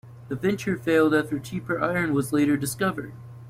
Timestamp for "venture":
0.35-0.77